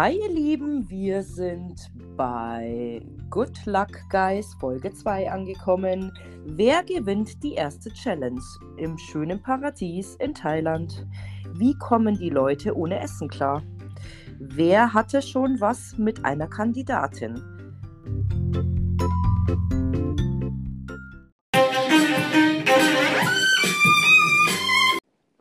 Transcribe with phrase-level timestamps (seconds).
[0.00, 6.16] Hi ihr Lieben, wir sind bei Good Luck Guys Folge 2 angekommen.
[6.44, 8.40] Wer gewinnt die erste Challenge
[8.76, 11.04] im schönen Paradies in Thailand?
[11.54, 13.64] Wie kommen die Leute ohne Essen klar?
[14.38, 17.34] Wer hatte schon was mit einer Kandidatin?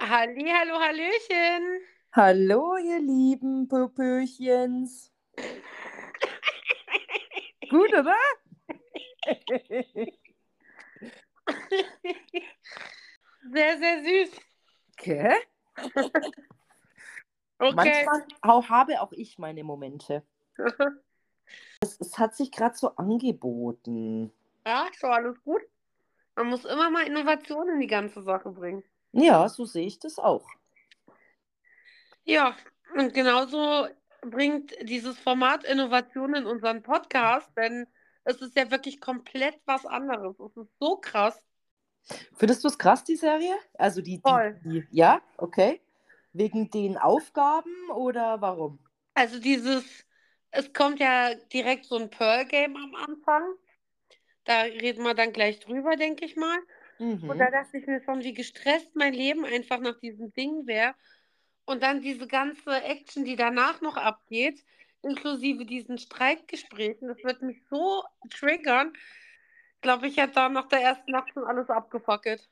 [0.02, 1.97] Halli, hallo, hallöchen.
[2.18, 5.14] Hallo ihr lieben Popöchens.
[7.70, 8.16] Gut, oder?
[13.52, 14.32] Sehr, sehr süß.
[14.94, 15.36] Okay.
[17.60, 17.76] Okay.
[17.76, 20.24] Manchmal auch, habe auch ich meine Momente.
[21.82, 24.34] Es, es hat sich gerade so angeboten.
[24.66, 25.62] Ja, ist doch alles gut.
[26.36, 28.84] Man muss immer mal Innovation in die ganze Sache bringen.
[29.12, 30.48] Ja, so sehe ich das auch.
[32.28, 32.56] Ja,
[32.96, 33.88] und genauso
[34.22, 37.88] bringt dieses Format Innovation in unseren Podcast, denn
[38.26, 40.38] es ist ja wirklich komplett was anderes.
[40.40, 41.42] Es ist so krass.
[42.36, 43.56] Findest du es krass, die Serie?
[43.78, 44.60] Also die, Voll.
[44.66, 45.80] die, die, ja, okay.
[46.34, 48.78] Wegen den Aufgaben oder warum?
[49.14, 50.06] Also dieses,
[50.52, 53.44] es kommt ja direkt so ein Pearl-Game am Anfang.
[54.46, 56.58] Da reden wir dann gleich drüber, denke ich mal.
[57.00, 57.38] Und Mhm.
[57.38, 60.96] da dachte ich mir schon, wie gestresst mein Leben einfach nach diesem Ding wäre.
[61.68, 64.64] Und dann diese ganze Action, die danach noch abgeht,
[65.02, 68.94] inklusive diesen Streitgesprächen, das wird mich so triggern.
[69.82, 72.50] Glaube ich, hätte da nach der ersten Nacht schon alles abgefackelt.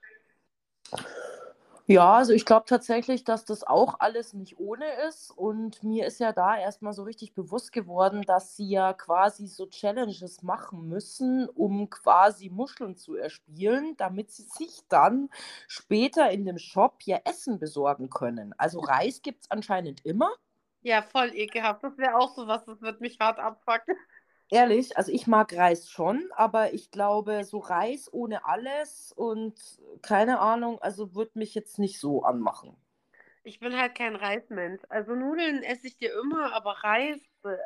[1.87, 5.29] Ja, also ich glaube tatsächlich, dass das auch alles nicht ohne ist.
[5.29, 9.67] Und mir ist ja da erstmal so richtig bewusst geworden, dass sie ja quasi so
[9.67, 15.29] Challenges machen müssen, um quasi Muscheln zu erspielen, damit sie sich dann
[15.67, 18.55] später in dem Shop ja Essen besorgen können.
[18.57, 20.31] Also Reis gibt es anscheinend immer.
[20.81, 21.83] Ja, voll ekelhaft.
[21.83, 23.95] Das wäre auch so was, das wird mich hart abfacken.
[24.51, 29.55] Ehrlich, also ich mag Reis schon, aber ich glaube, so Reis ohne alles und
[30.01, 32.77] keine Ahnung, also wird mich jetzt nicht so anmachen.
[33.43, 34.81] Ich bin halt kein Reismensch.
[34.89, 37.19] Also Nudeln esse ich dir immer, aber Reis.
[37.43, 37.57] bäh.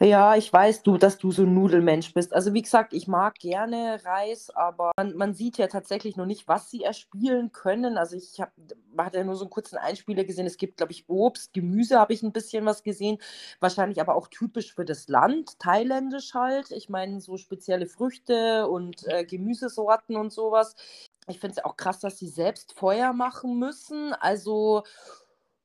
[0.00, 2.32] Ja, ich weiß du, dass du so ein Nudelmensch bist.
[2.32, 6.46] Also wie gesagt, ich mag gerne Reis, aber man, man sieht ja tatsächlich noch nicht,
[6.46, 7.98] was sie erspielen können.
[7.98, 8.52] Also ich habe
[8.96, 10.46] hatte ja nur so einen kurzen Einspieler gesehen.
[10.46, 13.18] Es gibt, glaube ich, Obst, Gemüse habe ich ein bisschen was gesehen.
[13.58, 16.70] Wahrscheinlich aber auch typisch für das Land, thailändisch halt.
[16.70, 20.76] Ich meine, so spezielle Früchte und äh, Gemüsesorten und sowas.
[21.26, 24.12] Ich finde es auch krass, dass sie selbst Feuer machen müssen.
[24.14, 24.84] Also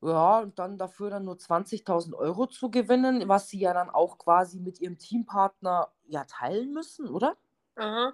[0.03, 4.17] ja, und dann dafür dann nur 20.000 Euro zu gewinnen, was sie ja dann auch
[4.17, 7.37] quasi mit ihrem Teampartner ja teilen müssen, oder?
[7.75, 8.13] Aha.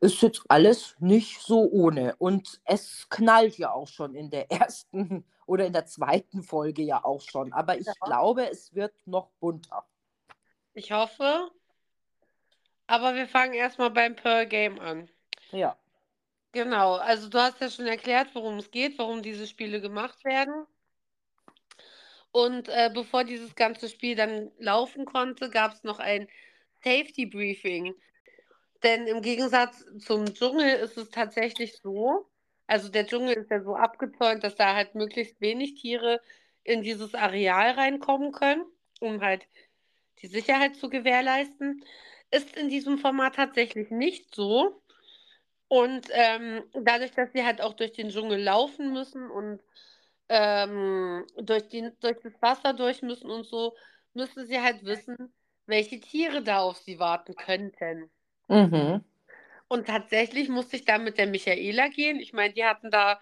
[0.00, 2.14] Ist jetzt alles nicht so ohne.
[2.16, 7.04] Und es knallt ja auch schon in der ersten oder in der zweiten Folge ja
[7.04, 7.52] auch schon.
[7.52, 7.92] Aber ich Ja.
[8.04, 9.84] glaube, es wird noch bunter.
[10.74, 11.50] Ich hoffe.
[12.86, 15.08] Aber wir fangen erstmal beim Pearl Game an.
[15.52, 15.76] Ja.
[16.52, 20.66] Genau, also du hast ja schon erklärt, worum es geht, warum diese Spiele gemacht werden.
[22.32, 26.28] Und äh, bevor dieses ganze Spiel dann laufen konnte, gab es noch ein
[26.82, 27.94] Safety Briefing.
[28.82, 32.26] Denn im Gegensatz zum Dschungel ist es tatsächlich so,
[32.66, 36.20] also der Dschungel ist ja so abgezäunt, dass da halt möglichst wenig Tiere
[36.62, 38.64] in dieses Areal reinkommen können,
[39.00, 39.46] um halt
[40.22, 41.84] die Sicherheit zu gewährleisten.
[42.30, 44.80] Ist in diesem Format tatsächlich nicht so.
[45.66, 49.60] Und ähm, dadurch, dass sie halt auch durch den Dschungel laufen müssen und
[50.32, 53.74] ähm, durch die, durch das Wasser durch müssen und so,
[54.14, 55.32] müssen sie halt wissen,
[55.66, 58.10] welche Tiere da auf sie warten könnten.
[58.48, 59.04] Mhm.
[59.68, 62.20] Und tatsächlich musste ich da mit der Michaela gehen.
[62.20, 63.20] Ich meine, die hatten da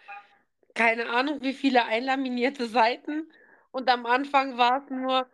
[0.75, 3.31] keine Ahnung, wie viele einlaminierte Seiten.
[3.71, 5.27] Und am Anfang war es nur,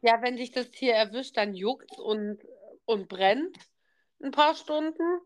[0.00, 2.38] ja, wenn dich das Tier erwischt, dann juckt und,
[2.86, 3.56] und brennt
[4.22, 5.20] ein paar Stunden.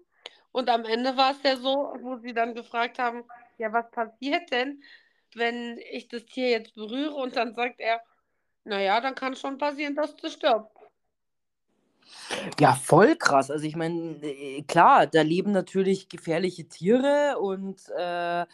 [0.50, 3.24] Und am Ende war es ja so, wo sie dann gefragt haben,
[3.58, 4.82] ja, was passiert denn,
[5.37, 7.15] wenn ich das Tier jetzt berühre?
[7.15, 8.01] Und dann sagt er,
[8.65, 10.71] naja, dann kann schon passieren, dass du stirbst.
[12.60, 13.51] Ja, voll krass.
[13.51, 18.47] Also ich meine, äh, klar, da leben natürlich gefährliche Tiere und äh,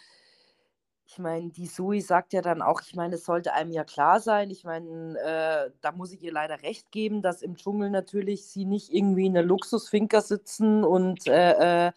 [1.11, 4.19] ich meine, die Zoe sagt ja dann auch, ich meine, es sollte einem ja klar
[4.19, 4.51] sein.
[4.51, 8.63] Ich meine, äh, da muss ich ihr leider recht geben, dass im Dschungel natürlich sie
[8.63, 11.91] nicht irgendwie in der Luxusfinca sitzen und äh, äh,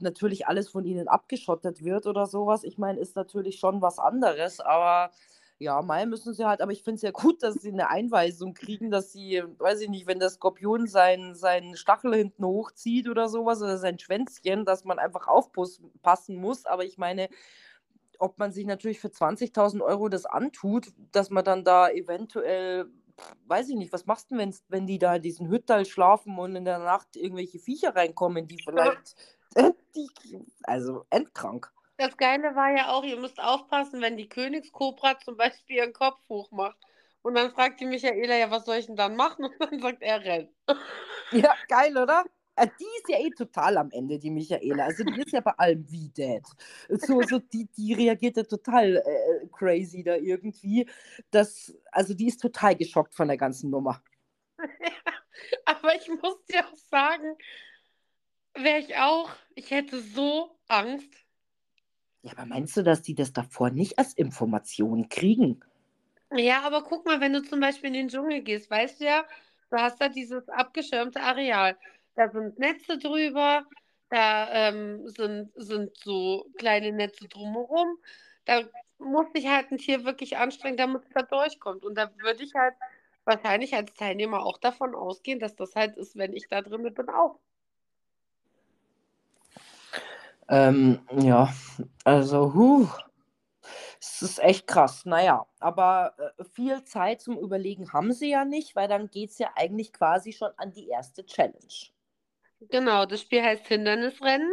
[0.00, 2.64] natürlich alles von ihnen abgeschottet wird oder sowas.
[2.64, 5.10] Ich meine, ist natürlich schon was anderes, aber
[5.58, 8.54] ja, mal müssen sie halt, aber ich finde es ja gut, dass sie eine Einweisung
[8.54, 13.28] kriegen, dass sie, weiß ich nicht, wenn der Skorpion seinen seinen Stachel hinten hochzieht oder
[13.28, 16.64] sowas oder sein Schwänzchen, dass man einfach aufpassen muss.
[16.64, 17.28] Aber ich meine,
[18.20, 22.86] ob man sich natürlich für 20.000 Euro das antut, dass man dann da eventuell,
[23.46, 26.56] weiß ich nicht, was machst du, denn, wenn die da in diesen Hüttal schlafen und
[26.56, 29.16] in der Nacht irgendwelche Viecher reinkommen, die vielleicht,
[29.94, 30.08] die,
[30.62, 31.72] also endkrank.
[31.96, 36.18] Das Geile war ja auch, ihr müsst aufpassen, wenn die Königskobra zum Beispiel ihren Kopf
[36.28, 36.76] hoch macht.
[37.22, 39.44] Und dann fragt die Michaela, ja, was soll ich denn dann machen?
[39.58, 40.48] Und dann sagt er, renn.
[41.30, 42.24] Ja, geil, oder?
[42.56, 44.84] Äh, die ist ja eh total am Ende, die Michaela.
[44.84, 46.42] Also die ist ja bei allem wie dead.
[46.88, 50.88] So, so die, die reagiert ja total äh, crazy da irgendwie.
[51.30, 54.02] Das, also die ist total geschockt von der ganzen Nummer.
[54.58, 54.66] Ja,
[55.64, 57.36] aber ich muss dir auch sagen,
[58.54, 61.12] wäre ich auch, ich hätte so Angst.
[62.22, 65.60] Ja, aber meinst du, dass die das davor nicht als Information kriegen?
[66.32, 69.24] Ja, aber guck mal, wenn du zum Beispiel in den Dschungel gehst, weißt du ja,
[69.70, 71.76] du hast da dieses abgeschirmte Areal.
[72.14, 73.64] Da sind Netze drüber,
[74.10, 77.98] da ähm, sind, sind so kleine Netze drumherum.
[78.44, 78.62] Da
[78.98, 81.84] muss sich halt ein Tier wirklich anstrengen, damit es da durchkommt.
[81.84, 82.74] Und da würde ich halt
[83.24, 87.08] wahrscheinlich als Teilnehmer auch davon ausgehen, dass das halt ist, wenn ich da drin bin,
[87.08, 87.38] auch.
[90.48, 91.52] Ähm, ja,
[92.04, 92.88] also, huh.
[94.00, 95.06] Es ist echt krass.
[95.06, 99.38] Naja, aber äh, viel Zeit zum Überlegen haben sie ja nicht, weil dann geht es
[99.38, 101.94] ja eigentlich quasi schon an die erste Challenge.
[102.70, 104.52] Genau, das Spiel heißt Hindernisrennen.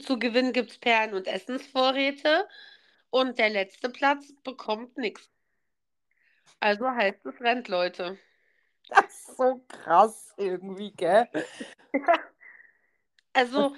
[0.00, 2.48] Zu gewinnen gibt es Perlen und Essensvorräte.
[3.10, 5.30] Und der letzte Platz bekommt nichts.
[6.60, 8.18] Also heißt es rennt, Leute.
[8.88, 11.28] Das ist so krass irgendwie, gell?
[13.36, 13.74] Also,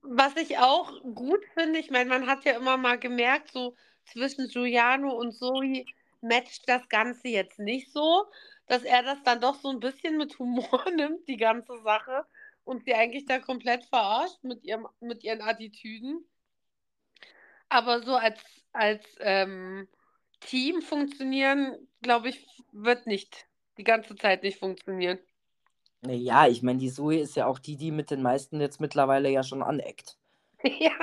[0.00, 3.76] was ich auch gut finde, ich meine, man hat ja immer mal gemerkt, so
[4.06, 5.84] zwischen Giuliano und Zoe
[6.22, 8.24] matcht das Ganze jetzt nicht so,
[8.66, 12.24] dass er das dann doch so ein bisschen mit Humor nimmt, die ganze Sache,
[12.68, 16.22] und sie eigentlich da komplett verarscht mit, ihrem, mit ihren Attitüden.
[17.70, 18.40] Aber so als,
[18.72, 19.88] als ähm,
[20.40, 23.46] Team funktionieren, glaube ich, wird nicht
[23.78, 25.18] die ganze Zeit nicht funktionieren.
[26.06, 29.30] Ja, ich meine, die Zoe ist ja auch die, die mit den meisten jetzt mittlerweile
[29.30, 30.16] ja schon aneckt.
[30.64, 30.98] Ja,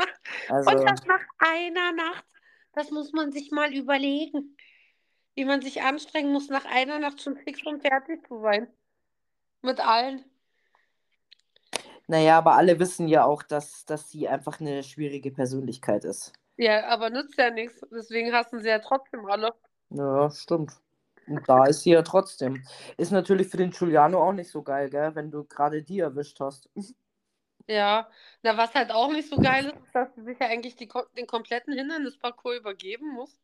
[0.50, 2.25] Also, und das nach einer Nacht.
[2.73, 4.57] Das muss man sich mal überlegen.
[5.33, 8.67] Wie man sich anstrengen muss, nach einer Nacht schon fix und fertig zu sein.
[9.62, 10.25] Mit allen.
[12.07, 16.33] Naja, aber alle wissen ja auch, dass, dass sie einfach eine schwierige Persönlichkeit ist.
[16.57, 17.81] Ja, aber nützt ja nichts.
[17.91, 19.53] Deswegen hassen sie ja trotzdem alle.
[19.89, 20.73] Ja, stimmt.
[21.27, 22.63] Und da ist sie ja trotzdem.
[22.97, 26.39] Ist natürlich für den Giuliano auch nicht so geil, gell, wenn du gerade die erwischt
[26.39, 26.69] hast.
[27.67, 28.07] Ja,
[28.43, 30.87] na, was halt auch nicht so geil ist, ist, dass sie sich ja eigentlich die,
[31.17, 33.39] den kompletten Hindernisparcours übergeben muss.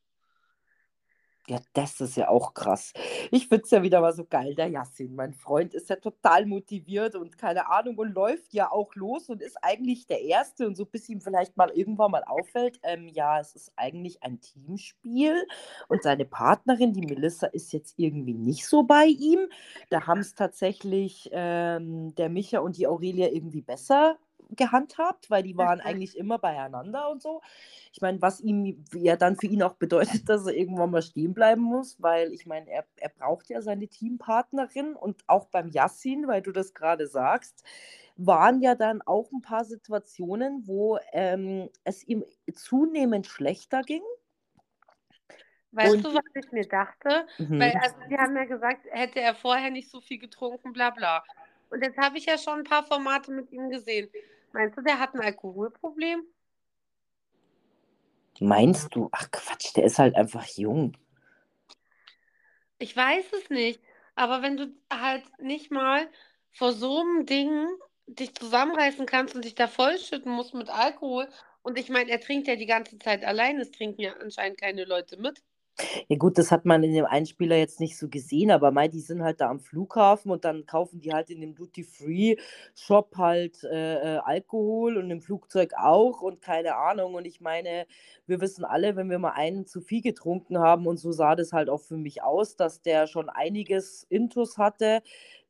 [1.47, 2.93] Ja, das ist ja auch krass.
[3.31, 5.15] Ich finde es ja wieder mal so geil, der Yassin.
[5.15, 9.41] Mein Freund ist ja total motiviert und keine Ahnung und läuft ja auch los und
[9.41, 13.39] ist eigentlich der Erste und so bis ihm vielleicht mal irgendwann mal auffällt, ähm, ja,
[13.39, 15.35] es ist eigentlich ein Teamspiel
[15.87, 19.39] und seine Partnerin, die Melissa, ist jetzt irgendwie nicht so bei ihm.
[19.89, 24.17] Da haben es tatsächlich ähm, der Micha und die Aurelia irgendwie besser
[24.55, 27.41] gehandhabt, weil die waren eigentlich immer beieinander und so.
[27.93, 31.33] Ich meine, was ihm ja dann für ihn auch bedeutet, dass er irgendwann mal stehen
[31.33, 36.27] bleiben muss, weil ich meine, er, er braucht ja seine Teampartnerin und auch beim Yassin,
[36.27, 37.63] weil du das gerade sagst,
[38.17, 42.23] waren ja dann auch ein paar Situationen, wo ähm, es ihm
[42.53, 44.03] zunehmend schlechter ging.
[45.71, 47.25] Weißt Und- du, was ich mir dachte?
[47.37, 47.59] Mhm.
[47.59, 51.23] Weil, also, die haben ja gesagt, hätte er vorher nicht so viel getrunken, bla bla.
[51.69, 54.09] Und jetzt habe ich ja schon ein paar Formate mit ihm gesehen.
[54.53, 56.23] Meinst du, der hat ein Alkoholproblem?
[58.39, 59.09] Meinst du?
[59.11, 60.97] Ach Quatsch, der ist halt einfach jung.
[62.79, 63.81] Ich weiß es nicht.
[64.15, 66.09] Aber wenn du halt nicht mal
[66.51, 67.67] vor so einem Ding
[68.07, 71.27] dich zusammenreißen kannst und dich da vollschütten musst mit Alkohol.
[71.61, 73.59] Und ich meine, er trinkt ja die ganze Zeit allein.
[73.59, 75.41] Es trinken ja anscheinend keine Leute mit.
[76.09, 78.99] Ja gut, das hat man in dem Einspieler jetzt nicht so gesehen, aber mei, die
[78.99, 84.15] sind halt da am Flughafen und dann kaufen die halt in dem Duty-Free-Shop halt äh,
[84.15, 87.15] äh, Alkohol und im Flugzeug auch und keine Ahnung.
[87.15, 87.85] Und ich meine,
[88.27, 91.51] wir wissen alle, wenn wir mal einen zu viel getrunken haben und so sah das
[91.53, 95.01] halt auch für mich aus, dass der schon einiges Intus hatte,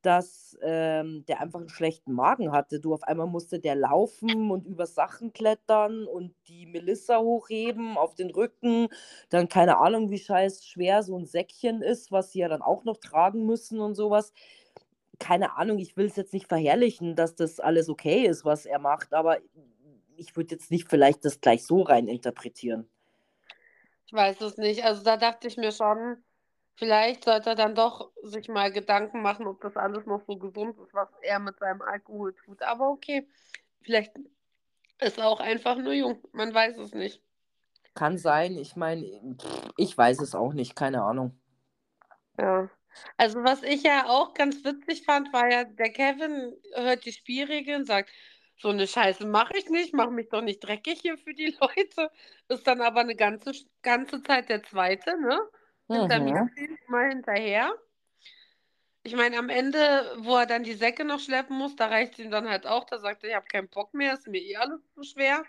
[0.01, 2.79] dass ähm, der einfach einen schlechten Magen hatte.
[2.79, 8.15] Du, auf einmal musste der laufen und über Sachen klettern und die Melissa hochheben auf
[8.15, 8.89] den Rücken
[9.29, 12.84] dann keine Ahnung, wie scheiß schwer so ein Säckchen ist, was sie ja dann auch
[12.84, 14.34] noch tragen müssen und sowas.
[15.20, 18.79] Keine Ahnung, ich will es jetzt nicht verherrlichen, dass das alles okay ist, was er
[18.79, 19.38] macht, aber
[20.15, 22.88] ich würde jetzt nicht vielleicht das gleich so rein interpretieren.
[24.08, 24.84] Ich weiß es nicht.
[24.84, 26.17] Also da dachte ich mir schon,
[26.75, 30.78] vielleicht sollte er dann doch sich mal Gedanken machen, ob das alles noch so gesund
[30.80, 32.62] ist, was er mit seinem Alkohol tut.
[32.62, 33.28] Aber okay,
[33.82, 34.13] vielleicht
[35.00, 36.22] ist er auch einfach nur jung.
[36.32, 37.22] Man weiß es nicht.
[37.94, 38.58] Kann sein.
[38.58, 39.06] Ich meine,
[39.78, 40.75] ich weiß es auch nicht.
[40.75, 41.38] Keine Ahnung.
[42.38, 42.70] Ja.
[43.18, 47.86] Also was ich ja auch ganz witzig fand, war ja, der Kevin hört die Spielregeln,
[47.86, 48.12] sagt,
[48.58, 52.12] so eine Scheiße mache ich nicht, mache mich doch nicht dreckig hier für die Leute.
[52.48, 55.40] Ist dann aber eine ganze, ganze Zeit der Zweite, ne?
[55.92, 56.50] Mhm.
[56.88, 57.74] mal hinterher.
[59.04, 59.80] Ich meine, am Ende,
[60.20, 62.86] wo er dann die Säcke noch schleppen muss, da reicht es ihm dann halt auch.
[62.86, 65.44] Da sagt er, ich habe keinen Bock mehr, ist mir eh alles zu schwer.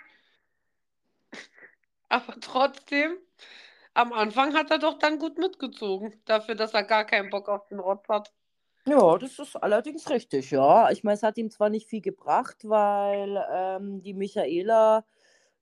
[2.09, 3.19] Aber trotzdem,
[3.95, 7.69] am Anfang hat er doch dann gut mitgezogen, dafür, dass er gar keinen Bock auf
[7.69, 8.33] den Rotz hat.
[8.87, 10.91] Ja, das ist allerdings richtig, ja.
[10.91, 15.05] Ich meine, es hat ihm zwar nicht viel gebracht, weil ähm, die Michaela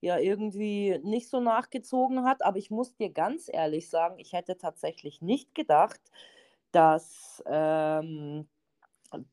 [0.01, 4.57] ja irgendwie nicht so nachgezogen hat, aber ich muss dir ganz ehrlich sagen, ich hätte
[4.59, 6.01] tatsächlich nicht gedacht,
[6.73, 8.49] dass ähm,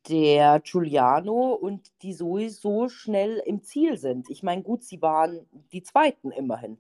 [0.09, 4.29] der Giuliano und die Zoe so schnell im Ziel sind.
[4.29, 6.79] Ich meine, gut, sie waren die Zweiten immerhin.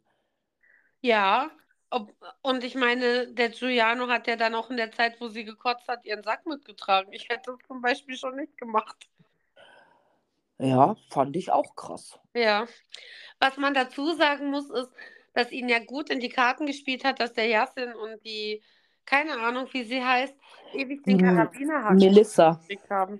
[1.01, 1.51] Ja,
[1.89, 5.45] ob, und ich meine, der Giuliano hat ja dann auch in der Zeit, wo sie
[5.45, 7.13] gekotzt hat, ihren Sack mitgetragen.
[7.13, 9.07] Ich hätte es zum Beispiel schon nicht gemacht.
[10.59, 12.19] Ja, fand ich auch krass.
[12.33, 12.67] Ja.
[13.39, 14.89] Was man dazu sagen muss, ist,
[15.33, 18.63] dass ihn ja gut in die Karten gespielt hat, dass der Yassin und die,
[19.05, 20.35] keine Ahnung, wie sie heißt,
[20.73, 22.53] ewig den Die Karabinerhaken Melissa.
[22.53, 23.19] gekriegt haben.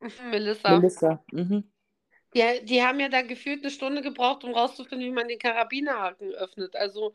[0.30, 0.76] Melissa.
[0.78, 1.24] Melissa.
[1.30, 1.70] Mhm.
[2.34, 6.32] Die, die haben ja da gefühlt eine Stunde gebraucht, um rauszufinden, wie man den Karabinerhaken
[6.32, 6.74] öffnet.
[6.74, 7.14] Also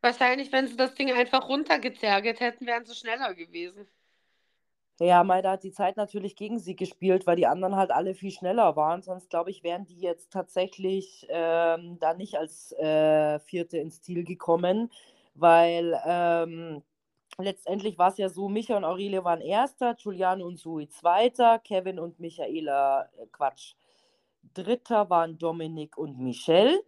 [0.00, 3.86] wahrscheinlich, wenn sie das Ding einfach runtergezergelt hätten, wären sie schneller gewesen.
[5.00, 8.14] Ja, Mai, da hat die Zeit natürlich gegen sie gespielt, weil die anderen halt alle
[8.14, 9.02] viel schneller waren.
[9.02, 14.22] Sonst, glaube ich, wären die jetzt tatsächlich ähm, da nicht als äh, Vierte ins Ziel
[14.22, 14.90] gekommen,
[15.34, 16.82] weil ähm,
[17.38, 21.98] letztendlich war es ja so, Micha und Aurelie waren Erster, Giuliano und Sui Zweiter, Kevin
[21.98, 23.74] und Michaela, äh, Quatsch,
[24.54, 26.80] Dritter waren Dominik und Michelle.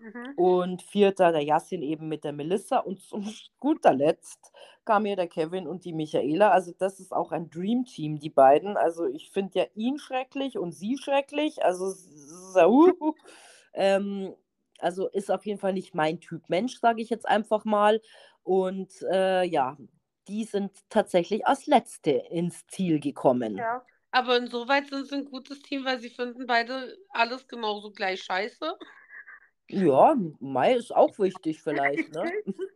[0.00, 0.32] Mhm.
[0.36, 2.78] Und vierter der Yassin eben mit der Melissa.
[2.78, 3.24] Und zum
[3.60, 4.52] guter Letzt
[4.84, 6.50] kam hier der Kevin und die Michaela.
[6.50, 8.76] Also das ist auch ein Dream Team, die beiden.
[8.76, 11.62] Also ich finde ja ihn schrecklich und sie schrecklich.
[11.64, 13.14] Also, so,
[13.74, 14.34] ähm,
[14.78, 18.00] also ist auf jeden Fall nicht mein Typ Mensch, sage ich jetzt einfach mal.
[18.42, 19.76] Und äh, ja,
[20.28, 23.58] die sind tatsächlich als Letzte ins Ziel gekommen.
[23.58, 28.22] Ja, aber insoweit sind sie ein gutes Team, weil sie finden beide alles genauso gleich
[28.22, 28.76] scheiße.
[29.72, 32.32] Ja, Mai ist auch wichtig vielleicht, ne?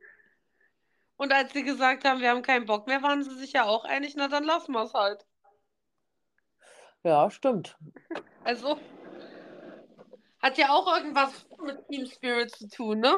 [1.16, 3.84] Und als sie gesagt haben, wir haben keinen Bock mehr, waren sie sich ja auch
[3.84, 5.24] einig, na dann lassen wir es halt.
[7.04, 7.76] Ja, stimmt.
[8.44, 8.78] Also
[10.40, 13.16] hat ja auch irgendwas mit Team Spirit zu tun, ne?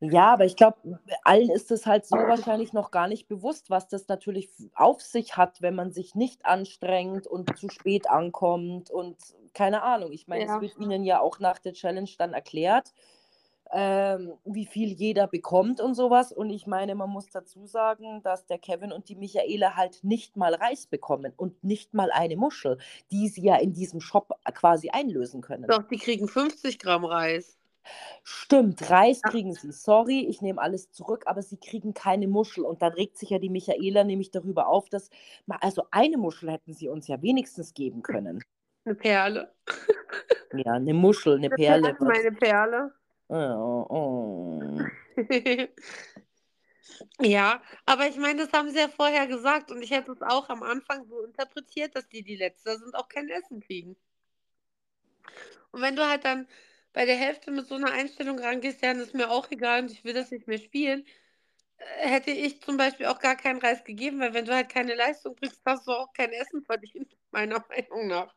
[0.00, 3.88] Ja, aber ich glaube, allen ist es halt so wahrscheinlich noch gar nicht bewusst, was
[3.88, 9.16] das natürlich auf sich hat, wenn man sich nicht anstrengt und zu spät ankommt und
[9.56, 10.12] keine Ahnung.
[10.12, 10.56] Ich meine, Ja.
[10.56, 12.92] es wird ihnen ja auch nach der Challenge dann erklärt,
[13.72, 16.30] ähm, wie viel jeder bekommt und sowas.
[16.30, 20.36] Und ich meine, man muss dazu sagen, dass der Kevin und die Michaela halt nicht
[20.36, 22.76] mal Reis bekommen und nicht mal eine Muschel,
[23.10, 25.66] die sie ja in diesem Shop quasi einlösen können.
[25.66, 27.56] Doch, die kriegen 50 Gramm Reis.
[28.24, 29.30] Stimmt, Reis Ja.
[29.30, 29.72] kriegen sie.
[29.72, 32.64] Sorry, ich nehme alles zurück, aber sie kriegen keine Muschel.
[32.64, 35.08] Und dann regt sich ja die Michaela nämlich darüber auf, dass,
[35.48, 38.44] also eine Muschel hätten sie uns ja wenigstens geben können.
[38.86, 39.52] Eine Perle.
[40.54, 41.94] Ja, eine Muschel, eine Perle.
[41.98, 42.94] was- Meine Perle.
[43.28, 44.78] Ja, oh.
[47.20, 50.48] Ja, aber ich meine, das haben sie ja vorher gesagt und ich hätte es auch
[50.48, 53.96] am Anfang so interpretiert, dass die, die Letzte sind, auch kein Essen kriegen.
[55.72, 56.46] Und wenn du halt dann
[56.92, 59.90] bei der Hälfte mit so einer Einstellung rangehst, ja, dann ist mir auch egal und
[59.90, 61.04] ich will das nicht mehr spielen,
[61.78, 64.94] äh, hätte ich zum Beispiel auch gar keinen Reis gegeben, weil wenn du halt keine
[64.94, 68.34] Leistung bringst, hast du auch kein Essen verdient, meiner Meinung nach.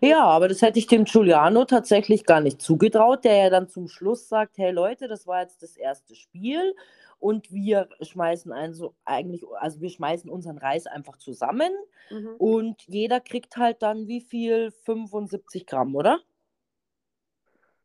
[0.00, 3.88] Ja, aber das hätte ich dem Giuliano tatsächlich gar nicht zugetraut, der ja dann zum
[3.88, 6.74] Schluss sagt, hey Leute, das war jetzt das erste Spiel
[7.18, 11.70] und wir schmeißen also eigentlich, also wir schmeißen unseren Reis einfach zusammen
[12.10, 12.36] Mhm.
[12.38, 14.70] und jeder kriegt halt dann wie viel?
[14.70, 16.20] 75 Gramm, oder?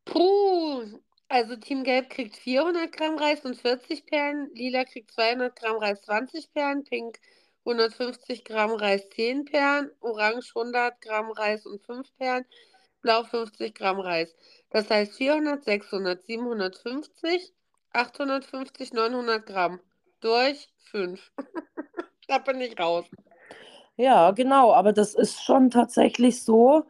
[0.05, 0.83] Puh,
[1.29, 6.01] also Team Gelb kriegt 400 Gramm Reis und 40 Perlen, Lila kriegt 200 Gramm Reis,
[6.03, 7.19] 20 Perlen, Pink
[7.65, 12.45] 150 Gramm Reis, 10 Perlen, Orange 100 Gramm Reis und 5 Perlen,
[13.01, 14.35] Blau 50 Gramm Reis.
[14.69, 17.53] Das heißt 400, 600, 750,
[17.93, 19.79] 850, 900 Gramm.
[20.21, 21.31] Durch 5.
[22.27, 23.05] da bin ich raus.
[23.95, 26.85] Ja, genau, aber das ist schon tatsächlich so.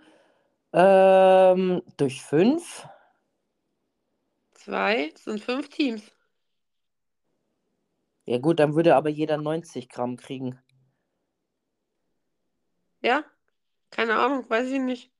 [0.71, 2.87] Ähm, durch fünf.
[4.53, 6.12] Zwei das sind fünf Teams.
[8.25, 10.59] Ja gut, dann würde aber jeder 90 Gramm kriegen.
[13.01, 13.25] Ja?
[13.89, 15.11] Keine Ahnung, weiß ich nicht.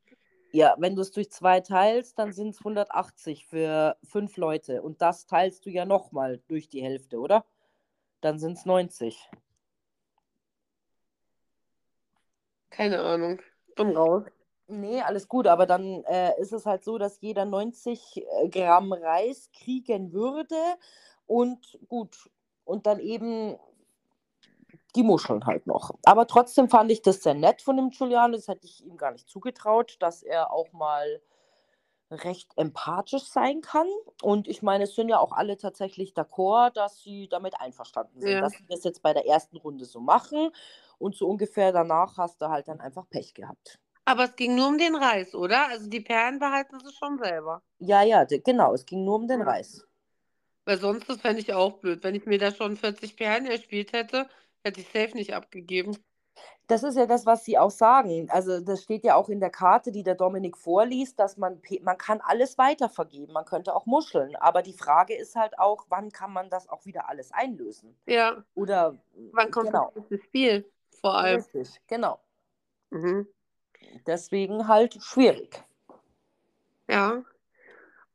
[0.52, 4.82] Ja, wenn du es durch zwei teilst, dann sind es 180 für fünf Leute.
[4.84, 7.46] Und das teilst du ja nochmal durch die Hälfte, oder?
[8.22, 9.30] Dann sind es 90.
[12.70, 13.42] Keine Ahnung.
[13.76, 14.24] Bin raus.
[14.68, 18.94] Nee, alles gut, aber dann äh, ist es halt so, dass jeder 90 äh, Gramm
[18.94, 20.56] Reis kriegen würde
[21.28, 22.30] und gut,
[22.66, 23.58] und dann eben
[24.96, 25.92] die Muscheln halt noch.
[26.06, 29.12] Aber trotzdem fand ich das sehr nett von dem Giuliano, das hätte ich ihm gar
[29.12, 31.22] nicht zugetraut, dass er auch mal
[32.12, 33.88] recht empathisch sein kann.
[34.22, 38.30] Und ich meine, es sind ja auch alle tatsächlich d'accord, dass sie damit einverstanden sind,
[38.32, 38.42] Ja.
[38.42, 40.52] dass sie das jetzt bei der ersten Runde so machen.
[41.00, 43.80] Und so ungefähr danach hast du halt dann einfach Pech gehabt.
[44.06, 45.70] Aber es ging nur um den Reis, oder?
[45.70, 47.64] Also die Perlen behalten sie schon selber.
[47.80, 49.42] Ja, ja, genau, es ging nur um den.
[49.42, 49.84] Reis.
[50.66, 52.04] Weil sonst, das fände ich auch blöd.
[52.04, 54.28] Wenn ich mir da schon 40 Perlen erspielt hätte,
[54.64, 55.98] hätte ich safe nicht abgegeben.
[56.68, 58.30] Das ist ja das, was sie auch sagen.
[58.30, 61.98] Also das steht ja auch in der Karte, die der Dominik vorliest, dass man, man
[61.98, 63.34] kann alles weitervergeben.
[63.34, 64.38] Man könnte auch muscheln.
[64.38, 67.96] Aber die Frage ist halt auch, wann kann man das auch wieder alles einlösen?
[68.06, 68.98] Ja, Oder
[69.34, 70.66] wann kommt genau, das Spiel?
[71.02, 71.42] Vor allem.
[71.42, 72.20] richtig, genau.
[72.92, 73.28] Mhm.
[74.08, 75.62] Deswegen halt schwierig.
[76.88, 77.24] Ja.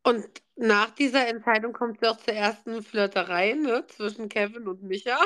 [0.04, 0.26] Und
[0.58, 5.18] nach dieser Entscheidung kommt es auch zur ersten Flirterei, ne, zwischen Kevin und Micha.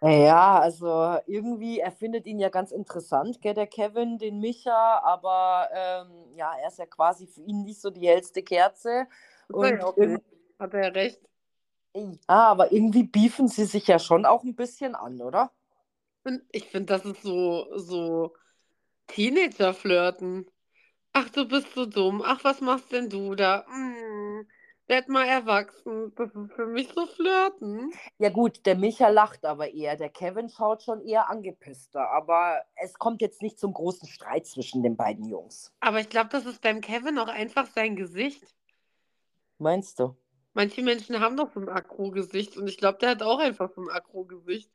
[0.00, 5.68] Ja, also irgendwie, er findet ihn ja ganz interessant, gell, der Kevin, den Micha, aber
[5.72, 9.06] ähm, ja, er ist ja quasi für ihn nicht so die hellste Kerze.
[9.48, 10.22] Und ja nicht.
[10.58, 11.20] Hat er ja recht.
[11.94, 15.50] ja, aber irgendwie beefen sie sich ja schon auch ein bisschen an, oder?
[16.52, 18.34] Ich finde, das ist so, so
[19.08, 20.46] Teenager-Flirten.
[21.16, 22.22] Ach, du bist so dumm.
[22.26, 23.64] Ach, was machst denn du da?
[23.68, 24.48] Hm,
[24.88, 26.12] werd mal erwachsen.
[26.16, 27.92] Das ist für mich so Flirten.
[28.18, 32.94] Ja gut, der Micha lacht aber eher, der Kevin schaut schon eher angepisster, aber es
[32.94, 35.72] kommt jetzt nicht zum großen Streit zwischen den beiden Jungs.
[35.78, 38.42] Aber ich glaube, das ist beim Kevin auch einfach sein Gesicht.
[39.58, 40.16] Meinst du?
[40.52, 43.82] Manche Menschen haben doch so ein Akro-Gesicht und ich glaube, der hat auch einfach so
[43.82, 44.70] ein Akro-Gesicht.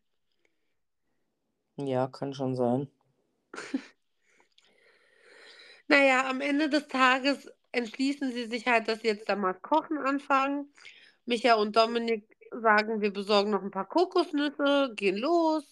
[1.75, 2.87] Ja, kann schon sein.
[5.89, 9.97] Naja, am Ende des Tages entschließen sie sich halt, dass sie jetzt da mal Kochen
[9.97, 10.71] anfangen.
[11.25, 15.63] Micha und Dominik sagen, wir besorgen noch ein paar Kokosnüsse, gehen los,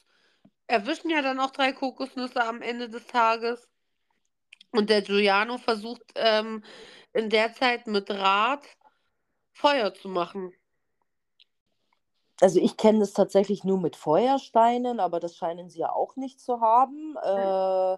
[0.66, 3.68] erwischen ja dann auch drei Kokosnüsse am Ende des Tages.
[4.72, 6.64] Und der Giuliano versucht ähm,
[7.14, 8.66] in der Zeit mit Draht
[9.54, 10.52] Feuer zu machen.
[12.42, 16.40] Also ich kenne das tatsächlich nur mit Feuersteinen, aber das scheinen sie ja auch nicht
[16.40, 17.16] zu haben.
[17.24, 17.97] Äh, ich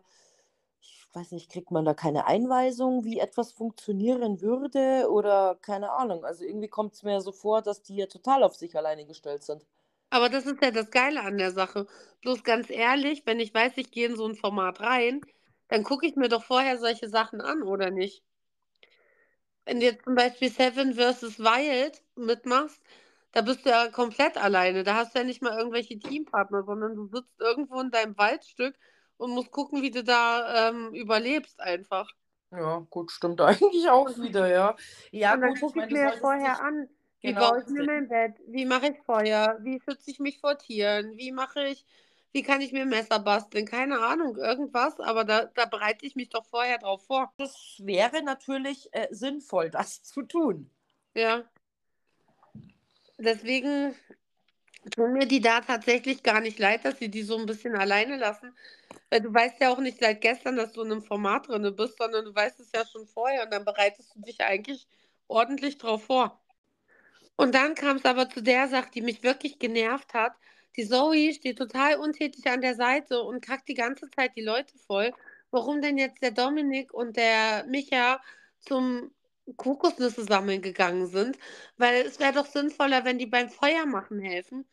[1.16, 6.24] weiß nicht, kriegt man da keine Einweisung, wie etwas funktionieren würde oder keine Ahnung.
[6.26, 9.44] Also irgendwie kommt es mir so vor, dass die ja total auf sich alleine gestellt
[9.44, 9.66] sind.
[10.12, 11.88] Aber das ist ja das Geile an der Sache.
[12.22, 15.22] Bloß ganz ehrlich, wenn ich weiß, ich gehe in so ein Format rein,
[15.68, 18.24] dann gucke ich mir doch vorher solche Sachen an, oder nicht?
[19.66, 21.40] Wenn du jetzt zum Beispiel Seven vs.
[21.40, 22.82] Wild mitmachst,
[23.32, 24.84] da bist du ja komplett alleine.
[24.84, 28.76] Da hast du ja nicht mal irgendwelche Teampartner, sondern du sitzt irgendwo in deinem Waldstück
[29.20, 32.10] und musst gucken, wie du da ähm, überlebst einfach.
[32.52, 34.76] Ja, gut, stimmt eigentlich auch wieder, ja.
[35.12, 36.90] Ja, Und dann gut, ich gucke ich meine, mir vorher dich, an,
[37.22, 40.40] wie genau, baue ich mir mein Bett, wie mache ich Feuer, wie schütze ich mich
[40.40, 41.86] vor Tieren, wie mache ich,
[42.32, 46.30] wie kann ich mir Messer basteln, keine Ahnung, irgendwas, aber da, da bereite ich mich
[46.30, 47.32] doch vorher drauf vor.
[47.38, 50.72] das wäre natürlich äh, sinnvoll, das zu tun.
[51.14, 51.44] Ja.
[53.18, 53.94] Deswegen
[54.92, 58.16] tun mir die da tatsächlich gar nicht leid, dass sie die so ein bisschen alleine
[58.16, 58.56] lassen.
[59.10, 61.98] Weil du weißt ja auch nicht seit gestern, dass du in einem Format drin bist,
[61.98, 64.88] sondern du weißt es ja schon vorher und dann bereitest du dich eigentlich
[65.28, 66.40] ordentlich drauf vor.
[67.36, 70.34] Und dann kam es aber zu der Sache, die mich wirklich genervt hat.
[70.76, 74.78] Die Zoe steht total untätig an der Seite und kackt die ganze Zeit die Leute
[74.78, 75.14] voll.
[75.52, 78.22] Warum denn jetzt der Dominik und der Micha
[78.60, 79.12] zum
[79.56, 81.38] Kokosnüsse sammeln gegangen sind?
[81.78, 84.68] Weil es wäre doch sinnvoller, wenn die beim Feuer machen helfen.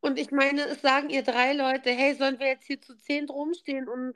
[0.00, 3.28] Und ich meine, es sagen ihr drei Leute, hey, sollen wir jetzt hier zu zehn
[3.28, 4.14] rumstehen und,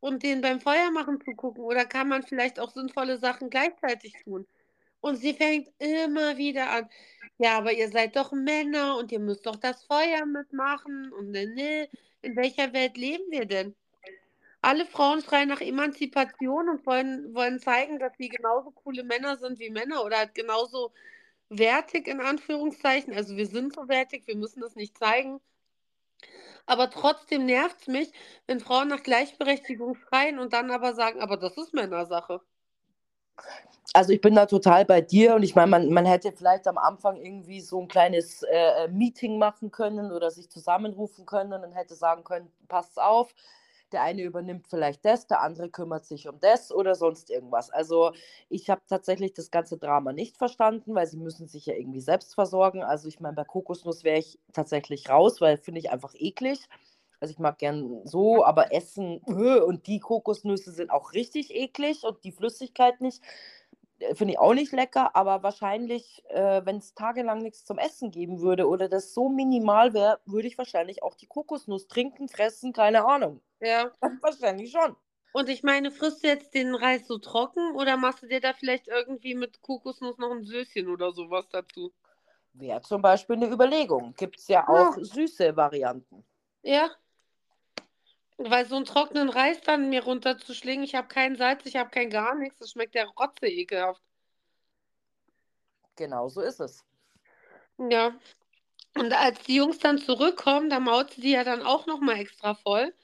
[0.00, 1.62] und denen beim Feuer machen zugucken?
[1.64, 4.46] Oder kann man vielleicht auch sinnvolle Sachen gleichzeitig tun?
[5.00, 6.88] Und sie fängt immer wieder an.
[7.38, 11.12] Ja, aber ihr seid doch Männer und ihr müsst doch das Feuer mitmachen.
[11.12, 11.88] Und ne, ne,
[12.22, 13.74] in welcher Welt leben wir denn?
[14.62, 19.58] Alle Frauen schreien nach Emanzipation und wollen, wollen zeigen, dass sie genauso coole Männer sind
[19.58, 20.92] wie Männer oder halt genauso
[21.58, 23.14] wertig in Anführungszeichen.
[23.14, 25.40] Also wir sind so wertig, wir müssen das nicht zeigen.
[26.66, 28.12] Aber trotzdem nervt es mich,
[28.46, 32.40] wenn Frauen nach Gleichberechtigung schreien und dann aber sagen, aber das ist Männersache.
[33.94, 36.78] Also ich bin da total bei dir und ich meine, man, man hätte vielleicht am
[36.78, 41.94] Anfang irgendwie so ein kleines äh, Meeting machen können oder sich zusammenrufen können und hätte
[41.94, 43.34] sagen können, passt auf,
[43.92, 47.70] Der eine übernimmt vielleicht das, der andere kümmert sich um das oder sonst irgendwas.
[47.70, 48.12] Also
[48.48, 52.34] ich habe tatsächlich das ganze Drama nicht verstanden, weil sie müssen sich ja irgendwie selbst
[52.34, 52.82] versorgen.
[52.82, 56.68] Also ich meine, bei Kokosnuss wäre ich tatsächlich raus, weil finde ich einfach eklig.
[57.20, 62.02] Also ich mag gern so, aber Essen äh, und die Kokosnüsse sind auch richtig eklig
[62.04, 63.22] und die Flüssigkeit nicht.
[64.02, 68.10] Äh, finde ich auch nicht lecker, aber wahrscheinlich, äh, wenn es tagelang nichts zum Essen
[68.10, 72.72] geben würde oder das so minimal wäre, würde ich wahrscheinlich auch die Kokosnuss trinken, fressen,
[72.72, 73.40] keine Ahnung.
[73.60, 73.90] Ja.
[74.22, 74.96] wahrscheinlich schon.
[75.32, 78.52] Und ich meine, frisst du jetzt den Reis so trocken oder machst du dir da
[78.52, 81.92] vielleicht irgendwie mit Kokosnuss noch ein Söschen oder sowas dazu?
[82.52, 84.12] Wäre zum Beispiel eine Überlegung.
[84.18, 85.04] Gibt es ja auch ja.
[85.04, 86.22] süße Varianten.
[86.62, 86.90] Ja.
[88.38, 92.10] Weil so einen trockenen Reis dann mir runterzuschlingen, ich habe kein Salz, ich habe kein
[92.10, 94.02] gar nichts, das schmeckt ja rotze ekelhaft.
[95.96, 96.84] Genau so ist es.
[97.78, 98.14] Ja.
[98.94, 102.54] Und als die Jungs dann zurückkommen, da maut sie die ja dann auch nochmal extra
[102.54, 102.94] voll.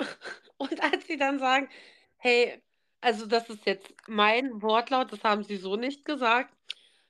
[0.58, 1.68] Und als sie dann sagen,
[2.16, 2.62] hey,
[3.00, 6.54] also das ist jetzt mein Wortlaut, das haben sie so nicht gesagt.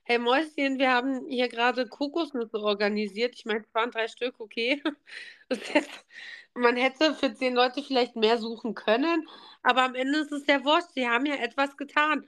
[0.03, 3.35] Hey Mäuschen, wir haben hier gerade Kokosnüsse organisiert.
[3.35, 4.81] Ich meine, es waren drei Stück, okay.
[5.73, 6.05] Jetzt,
[6.53, 9.27] man hätte für zehn Leute vielleicht mehr suchen können,
[9.63, 10.91] aber am Ende ist es ja wurscht.
[10.93, 12.27] Sie haben ja etwas getan.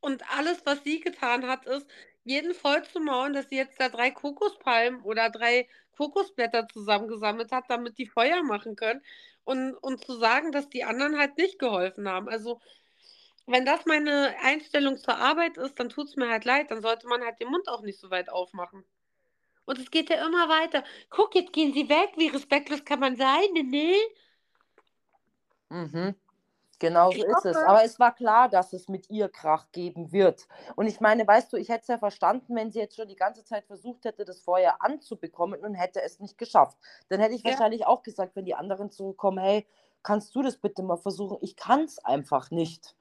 [0.00, 1.86] Und alles, was sie getan hat, ist,
[2.24, 7.64] jeden voll zu mauern, dass sie jetzt da drei Kokospalmen oder drei Kokosblätter zusammengesammelt hat,
[7.68, 9.02] damit die Feuer machen können.
[9.44, 12.28] Und, und zu sagen, dass die anderen halt nicht geholfen haben.
[12.28, 12.60] Also
[13.46, 16.70] wenn das meine Einstellung zur Arbeit ist, dann tut es mir halt leid.
[16.70, 18.84] Dann sollte man halt den Mund auch nicht so weit aufmachen.
[19.66, 20.82] Und es geht ja immer weiter.
[21.10, 22.12] Guck, jetzt gehen sie weg.
[22.16, 23.48] Wie respektlos kann man sein?
[23.52, 23.96] Nee.
[25.68, 26.14] Mhm.
[26.78, 27.56] Genau so ist es.
[27.56, 30.46] Aber es war klar, dass es mit ihr Krach geben wird.
[30.76, 33.16] Und ich meine, weißt du, ich hätte es ja verstanden, wenn sie jetzt schon die
[33.16, 36.76] ganze Zeit versucht hätte, das Feuer anzubekommen und hätte es nicht geschafft.
[37.08, 37.50] Dann hätte ich ja.
[37.50, 39.66] wahrscheinlich auch gesagt, wenn die anderen zurückkommen, hey,
[40.02, 41.38] kannst du das bitte mal versuchen?
[41.40, 42.94] Ich kann es einfach nicht.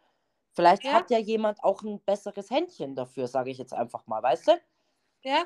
[0.54, 0.94] Vielleicht ja.
[0.94, 4.52] hat ja jemand auch ein besseres Händchen dafür, sage ich jetzt einfach mal, weißt du?
[5.22, 5.44] Ja.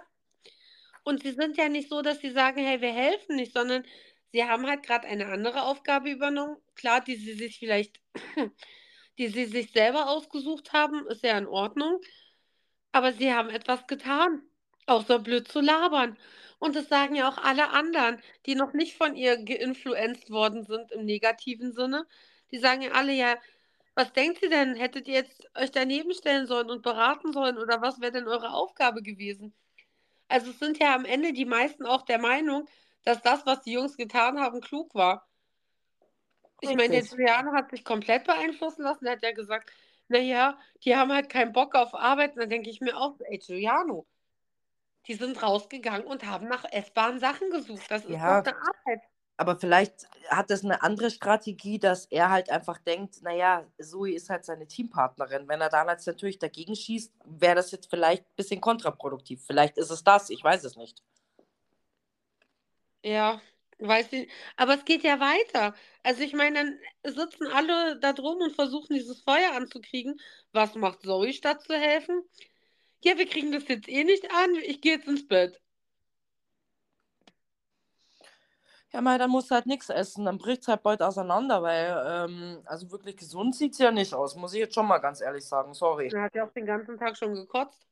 [1.03, 3.85] Und sie sind ja nicht so, dass sie sagen, hey, wir helfen nicht, sondern
[4.31, 6.57] sie haben halt gerade eine andere Aufgabe übernommen.
[6.75, 7.99] Klar, die sie sich vielleicht,
[9.17, 11.99] die sie sich selber ausgesucht haben, ist ja in Ordnung.
[12.91, 14.41] Aber sie haben etwas getan,
[14.87, 16.17] außer blöd zu labern.
[16.59, 20.91] Und das sagen ja auch alle anderen, die noch nicht von ihr geinfluenzt worden sind
[20.91, 22.05] im negativen Sinne.
[22.51, 23.37] Die sagen ja alle, ja,
[23.95, 24.75] was denkt ihr denn?
[24.75, 28.53] Hättet ihr jetzt euch daneben stellen sollen und beraten sollen oder was wäre denn eure
[28.53, 29.53] Aufgabe gewesen?
[30.29, 32.67] Also es sind ja am Ende die meisten auch der Meinung,
[33.03, 35.27] dass das, was die Jungs getan haben, klug war.
[36.61, 39.05] Ich meine, der Giuliano hat sich komplett beeinflussen lassen.
[39.05, 39.71] Er hat ja gesagt,
[40.07, 42.35] naja, die haben halt keinen Bock auf Arbeit.
[42.35, 44.05] Und dann denke ich mir auch, ey, Giuliano,
[45.07, 47.89] die sind rausgegangen und haben nach essbaren Sachen gesucht.
[47.89, 48.41] Das ist ja.
[48.41, 49.01] doch eine Arbeit
[49.39, 54.29] aber vielleicht hat es eine andere Strategie, dass er halt einfach denkt, naja, Zoe ist
[54.29, 55.47] halt seine Teampartnerin.
[55.47, 59.41] Wenn er jetzt natürlich dagegen schießt, wäre das jetzt vielleicht ein bisschen kontraproduktiv.
[59.47, 61.01] Vielleicht ist es das, ich weiß es nicht.
[63.01, 63.41] Ja,
[63.77, 64.29] weiß ich.
[64.57, 65.73] Aber es geht ja weiter.
[66.03, 70.19] Also ich meine, dann sitzen alle da drum und versuchen dieses Feuer anzukriegen.
[70.51, 72.23] Was macht Zoe statt zu helfen?
[73.05, 74.53] Ja, wir kriegen das jetzt eh nicht an.
[74.55, 75.61] Ich gehe jetzt ins Bett.
[78.91, 82.03] Ja, mal, dann musst du halt nichts essen, dann bricht es halt bald auseinander, weil,
[82.07, 85.21] ähm, also wirklich gesund sieht es ja nicht aus, muss ich jetzt schon mal ganz
[85.21, 86.09] ehrlich sagen, sorry.
[86.11, 87.85] Er hat ja auch den ganzen Tag schon gekotzt.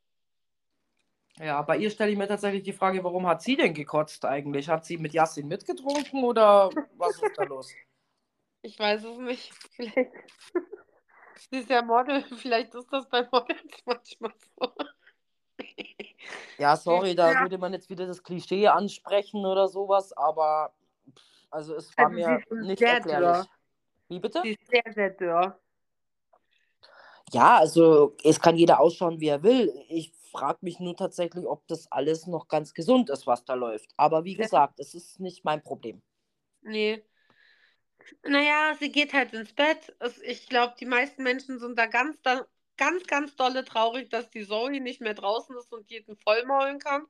[1.39, 4.69] Ja, bei ihr stelle ich mir tatsächlich die Frage, warum hat sie denn gekotzt eigentlich?
[4.69, 7.71] Hat sie mit Yassin mitgetrunken oder was ist da los?
[8.63, 9.53] Ich weiß es nicht.
[9.75, 10.11] Vielleicht.
[11.51, 14.73] sie ist ja Model, vielleicht ist das bei Models manchmal so.
[16.57, 17.41] Ja, sorry, da ja.
[17.41, 20.73] würde man jetzt wieder das Klischee ansprechen oder sowas, aber
[21.49, 23.45] also es war also mir nicht erklärlich.
[23.45, 23.47] Dürr.
[24.09, 24.41] Wie bitte?
[24.43, 25.59] Sie ist sehr, sehr dürr.
[27.33, 29.73] Ja, also es kann jeder ausschauen, wie er will.
[29.89, 33.91] Ich frage mich nur tatsächlich, ob das alles noch ganz gesund ist, was da läuft.
[33.97, 36.01] Aber wie gesagt, es ist nicht mein Problem.
[36.61, 37.03] Nee.
[38.23, 39.93] Naja, sie geht halt ins Bett.
[40.23, 42.21] Ich glaube, die meisten Menschen sind da ganz,
[42.77, 47.05] ganz, ganz dolle traurig, dass die Zoe nicht mehr draußen ist und jeden vollmaulen kann.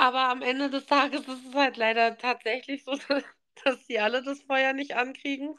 [0.00, 2.92] Aber am Ende des Tages ist es halt leider tatsächlich so,
[3.64, 5.58] dass sie alle das Feuer nicht ankriegen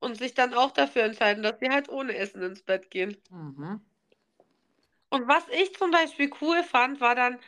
[0.00, 3.16] und sich dann auch dafür entscheiden, dass sie halt ohne Essen ins Bett gehen.
[3.30, 3.80] Mhm.
[5.08, 7.38] Und was ich zum Beispiel cool fand, war dann,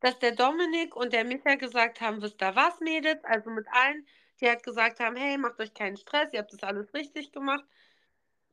[0.00, 3.22] dass der Dominik und der Micha gesagt haben, wisst ihr was, Mädels?
[3.22, 4.04] Also mit allen,
[4.40, 7.64] die halt gesagt haben, hey, macht euch keinen Stress, ihr habt das alles richtig gemacht.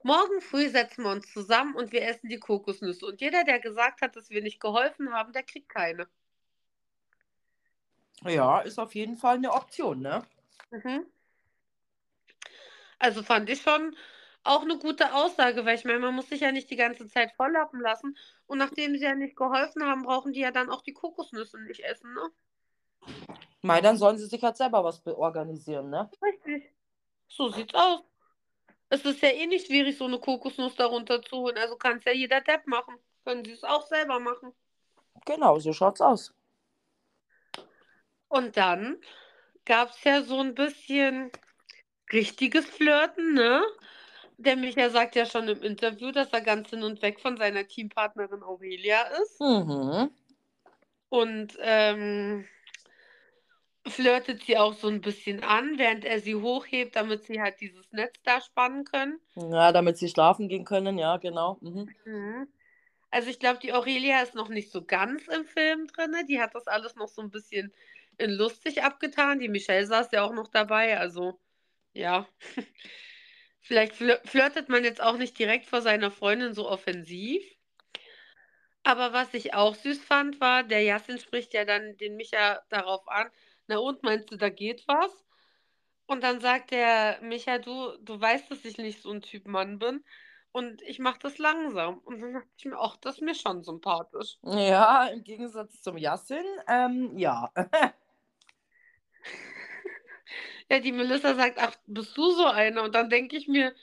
[0.03, 3.07] Morgen früh setzen wir uns zusammen und wir essen die Kokosnüsse.
[3.07, 6.07] Und jeder, der gesagt hat, dass wir nicht geholfen haben, der kriegt keine.
[8.25, 10.23] Ja, ist auf jeden Fall eine Option, ne?
[10.71, 11.05] Mhm.
[12.99, 13.95] Also fand ich schon
[14.43, 17.31] auch eine gute Aussage, weil ich meine, man muss sich ja nicht die ganze Zeit
[17.33, 18.17] volllappen lassen.
[18.45, 21.81] Und nachdem sie ja nicht geholfen haben, brauchen die ja dann auch die Kokosnüsse nicht
[21.81, 22.29] essen, ne?
[23.61, 26.09] Mei, dann sollen sie sich halt selber was organisieren, ne?
[26.21, 26.71] Richtig.
[27.27, 28.01] So sieht's aus.
[28.89, 31.57] Es ist ja eh nicht schwierig, so eine Kokosnuss darunter zu holen.
[31.57, 32.95] Also kann es ja jeder Depp machen.
[33.23, 34.53] Können sie es auch selber machen.
[35.25, 36.33] Genau, so schaut's aus.
[38.29, 38.97] Und dann
[39.65, 41.31] gab es ja so ein bisschen
[42.13, 43.61] richtiges Flirten, ne?
[44.37, 47.67] Der Micha sagt ja schon im Interview, dass er ganz hin und weg von seiner
[47.67, 49.41] Teampartnerin Aurelia ist.
[49.41, 50.09] Mhm.
[51.09, 52.45] Und ähm,
[53.85, 57.91] flirtet sie auch so ein bisschen an, während er sie hochhebt, damit sie halt dieses
[57.91, 59.19] Netz da spannen können.
[59.35, 61.57] Ja, damit sie schlafen gehen können, ja, genau.
[61.61, 61.89] Mhm.
[62.05, 62.47] Mhm.
[63.11, 66.13] Also ich glaube, die Aurelia ist noch nicht so ganz im Film drin.
[66.27, 67.73] Die hat das alles noch so ein bisschen
[68.19, 69.39] in lustig abgetan.
[69.39, 70.97] Die Michelle saß ja auch noch dabei.
[70.97, 71.39] Also
[71.93, 72.27] ja,
[73.61, 77.43] vielleicht flir flirtet man jetzt auch nicht direkt vor seiner Freundin so offensiv.
[78.83, 83.07] Aber was ich auch süß fand, war, der Yassin spricht ja dann den Micha darauf
[83.07, 83.29] an,
[83.67, 85.11] na und, meinst du, da geht was?
[86.07, 89.77] Und dann sagt der Micha, du, du weißt, dass ich nicht so ein Typ Mann
[89.77, 90.03] bin
[90.51, 91.99] und ich mache das langsam.
[91.99, 94.37] Und dann dachte ich mir, ach, das ist mir schon sympathisch.
[94.41, 97.51] Ja, im Gegensatz zum Yassin, ähm, ja.
[100.69, 102.83] Ja, die Melissa sagt, ach, bist du so eine?
[102.83, 103.73] Und dann denke ich mir,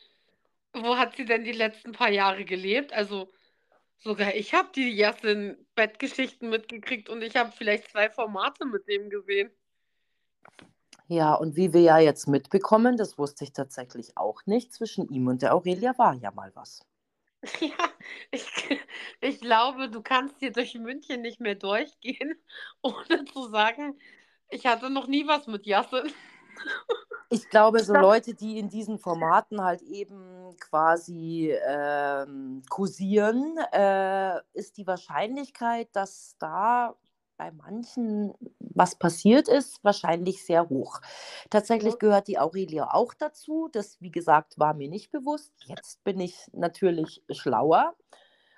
[0.73, 2.93] wo hat sie denn die letzten paar Jahre gelebt?
[2.93, 3.33] Also
[3.99, 9.51] sogar ich habe die Yassin-Bettgeschichten mitgekriegt und ich habe vielleicht zwei Formate mit dem gesehen.
[11.09, 15.29] Ja, und wie wir ja jetzt mitbekommen, das wusste ich tatsächlich auch nicht, zwischen ihm
[15.29, 16.85] und der Aurelia war ja mal was.
[17.61, 17.91] Ja,
[18.33, 18.47] ich,
[19.21, 22.35] ich glaube, du kannst hier durch München nicht mehr durchgehen,
[22.83, 23.99] ohne zu sagen,
[24.51, 26.13] ich hatte noch nie was mit Yassin.
[27.29, 34.77] Ich glaube, so Leute, die in diesen Formaten halt eben quasi ähm, kursieren, äh, ist
[34.77, 36.95] die Wahrscheinlichkeit, dass da
[37.37, 41.01] bei manchen was passiert ist, wahrscheinlich sehr hoch.
[41.51, 41.99] Tatsächlich Ja.
[41.99, 43.69] gehört die Aurelia auch dazu.
[43.73, 45.53] Das, wie gesagt, war mir nicht bewusst.
[45.65, 47.95] Jetzt bin ich natürlich schlauer.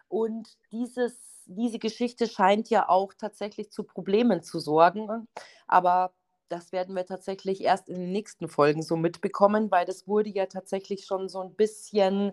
[0.08, 5.26] Und dieses, diese Geschichte scheint ja auch tatsächlich zu Problemen zu sorgen.
[5.66, 6.12] Aber
[6.48, 10.46] das werden wir tatsächlich erst in den nächsten Folgen so mitbekommen, weil das wurde ja
[10.46, 12.32] tatsächlich schon so ein bisschen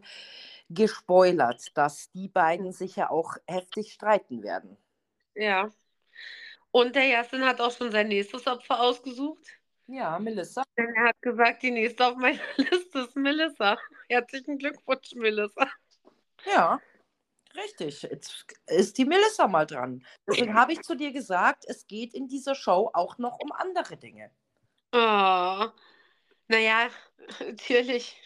[0.69, 4.78] gespoilert, dass die beiden sich ja auch heftig streiten werden.
[5.36, 5.69] Ja.
[6.71, 9.45] Und der Yassin hat auch schon sein nächstes Opfer ausgesucht.
[9.88, 10.63] Ja, Melissa.
[10.78, 13.78] Denn er hat gesagt, die nächste auf meiner Liste ist Melissa.
[14.10, 15.67] Herzlichen Glückwunsch, Melissa.
[16.45, 16.82] Ja,
[17.55, 18.03] richtig.
[18.03, 20.05] Jetzt ist die Melissa mal dran.
[20.27, 23.97] Deswegen habe ich zu dir gesagt, es geht in dieser Show auch noch um andere
[23.97, 24.31] Dinge.
[24.91, 25.67] Oh.
[26.47, 26.89] Naja,
[27.39, 28.21] natürlich.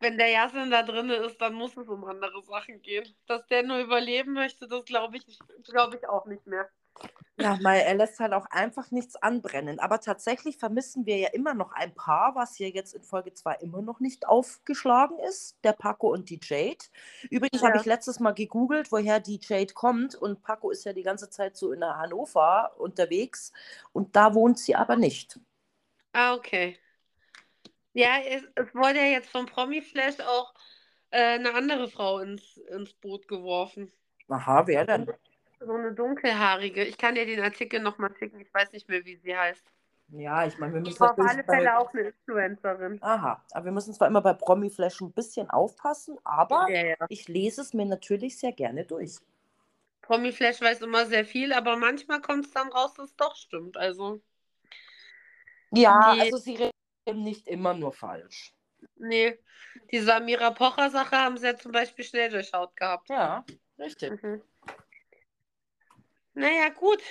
[0.00, 3.16] Wenn der Yassin da drin ist, dann muss es um andere Sachen gehen.
[3.26, 6.68] Dass der nur überleben möchte, das glaube ich, glaube ich auch nicht mehr.
[7.36, 9.80] Ja, weil er lässt halt auch einfach nichts anbrennen.
[9.80, 13.54] Aber tatsächlich vermissen wir ja immer noch ein Paar, was hier jetzt in Folge 2
[13.56, 15.56] immer noch nicht aufgeschlagen ist.
[15.64, 16.84] Der Paco und die Jade.
[17.30, 17.68] Übrigens Ja.
[17.68, 20.14] habe ich letztes Mal gegoogelt, woher die Jade kommt.
[20.14, 23.52] Und Paco ist ja die ganze Zeit so in Hannover unterwegs.
[23.92, 25.40] Und da wohnt sie aber nicht.
[26.12, 26.78] Ah, okay.
[27.94, 30.54] Ja, es, es wurde ja jetzt vom Promi-Flash auch
[31.10, 33.92] äh, eine andere Frau ins, ins Boot geworfen.
[34.28, 35.12] Aha, wer denn?
[35.66, 36.84] So eine dunkelhaarige.
[36.84, 38.40] Ich kann dir den Artikel nochmal schicken.
[38.40, 39.64] Ich weiß nicht mehr, wie sie heißt.
[40.08, 42.98] Ja, ich meine, wir müssen Aber auf alle bei- Fälle auch eine Influencerin.
[43.02, 46.96] Aha, aber wir müssen zwar immer bei Promi-Flash ein bisschen aufpassen, aber Ja, ja.
[47.08, 49.16] ich lese es mir natürlich sehr gerne durch.
[50.02, 53.76] Promi-Flash weiß immer sehr viel, aber manchmal kommt es dann raus, dass es doch stimmt.
[53.78, 54.20] Also,
[55.70, 56.56] Ja, Die- also sie
[57.06, 58.54] reden nicht immer nur falsch.
[58.96, 59.38] nee.
[59.90, 63.08] Die Samira Pocher-Sache haben sie ja zum Beispiel schnell durchschaut gehabt.
[63.08, 63.44] Ja,
[63.78, 64.22] richtig.
[64.22, 64.42] Mhm.
[66.34, 67.02] Naja, gut.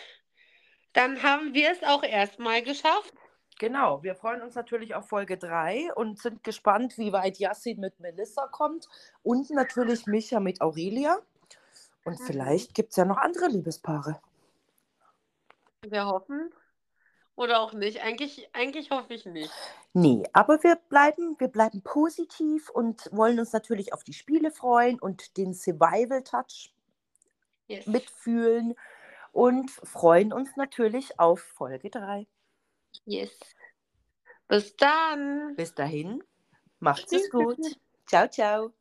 [0.93, 3.13] Dann haben wir es auch erstmal geschafft.
[3.59, 7.99] Genau, wir freuen uns natürlich auf Folge 3 und sind gespannt, wie weit Yassin mit
[7.99, 8.87] Melissa kommt
[9.21, 11.19] und natürlich Micha mit Aurelia.
[12.03, 12.25] Und Mhm.
[12.25, 14.21] vielleicht gibt es ja noch andere Liebespaare.
[15.87, 16.51] Wir hoffen.
[17.35, 18.03] Oder auch nicht.
[18.03, 19.51] Eigentlich, eigentlich hoffe ich nicht.
[19.93, 24.99] Nee, aber wir bleiben, wir bleiben positiv und wollen uns natürlich auf die Spiele freuen
[24.99, 26.71] und den Survival-Touch
[27.67, 27.87] Yes.
[27.87, 28.75] mitfühlen
[29.33, 32.27] und freuen uns natürlich auf Folge 3.
[33.05, 33.37] Yes.
[34.47, 35.55] Bis dann.
[35.55, 36.23] Bis dahin,
[36.79, 37.59] macht's es gut.
[38.07, 38.73] Ciao, ciao.